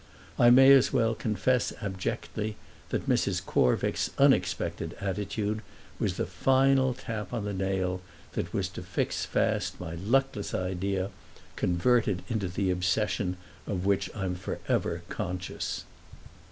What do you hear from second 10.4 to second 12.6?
idea, convert it into